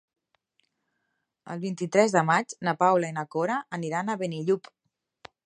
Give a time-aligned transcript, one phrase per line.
[1.55, 4.73] El vint-i-tres de maig na Paula i na Cora aniran a Benillup.